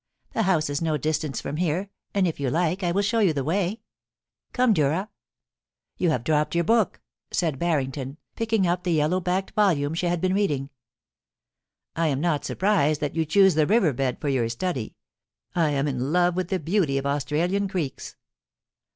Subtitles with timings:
[0.33, 3.33] The house is no distance from here, and if you like I will show you
[3.33, 3.81] the way.
[4.51, 5.09] Come, Durra.'
[5.57, 10.07] * You have dropped your book,' said Barrington, picking up the yellow backed volume she
[10.07, 10.71] had been reading.
[11.35, 14.95] * I am not surprised that you choose the river bed for your study.
[15.53, 18.15] I am in love with the beauty of Australian creeks.